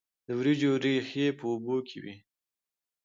د 0.25 0.27
وریجو 0.39 0.71
ریښې 0.83 1.27
په 1.37 1.45
اوبو 1.51 1.75
کې 1.87 1.97
وي. 2.03 2.15